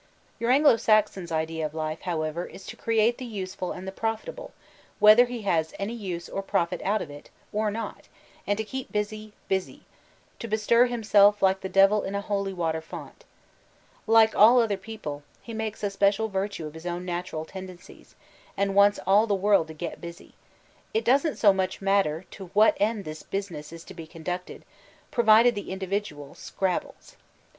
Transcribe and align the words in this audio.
Your 0.39 0.49
Anglo 0.49 0.77
Saxon's 0.77 1.31
idea 1.31 1.63
of 1.63 1.75
life, 1.75 2.01
however, 2.01 2.47
is 2.47 2.65
to 2.65 2.75
create 2.75 3.19
the 3.19 3.23
useful 3.23 3.71
and 3.71 3.87
the 3.87 3.91
profitable— 3.91 4.51
whether 4.99 5.25
he 5.27 5.43
has 5.43 5.75
any 5.77 5.93
use 5.93 6.27
or 6.27 6.41
The 6.41 6.47
Mexicak 6.47 6.47
Revolutiok 6.47 6.47
271 6.47 6.47
profit 6.47 6.81
out 6.89 7.01
of 7.03 7.11
it 7.11 7.29
or 7.53 7.69
not— 7.69 8.07
and 8.47 8.57
to 8.57 8.63
keep 8.63 8.91
busy, 8.91 9.33
busy; 9.47 9.85
to 10.39 10.47
bestir 10.47 10.87
himself 10.87 11.43
"like 11.43 11.61
the 11.61 11.69
Devil 11.69 12.01
in 12.01 12.15
a 12.15 12.21
holy 12.21 12.51
water 12.51 12.81
font" 12.81 13.25
Like 14.07 14.35
all 14.35 14.59
other 14.59 14.75
people, 14.75 15.21
he 15.43 15.53
makes 15.53 15.83
a 15.83 15.91
special 15.91 16.29
virtue 16.29 16.65
of 16.65 16.73
his 16.73 16.87
own 16.87 17.05
natural 17.05 17.45
tendencies, 17.45 18.15
and 18.57 18.73
wants 18.73 18.99
all 19.05 19.27
the 19.27 19.35
world 19.35 19.67
to 19.67 19.75
"get 19.75 20.01
busy"; 20.01 20.33
it 20.95 21.05
doesn't 21.05 21.35
so 21.37 21.53
much 21.53 21.79
matter 21.79 22.25
to 22.31 22.47
what 22.55 22.75
end 22.79 23.05
this 23.05 23.21
business 23.21 23.71
is 23.71 23.83
to 23.83 23.93
be 23.93 24.07
conducted, 24.07 24.65
provided 25.11 25.53
the 25.53 25.69
individual— 25.69 26.33
^rro6fr/^j. 26.33 27.13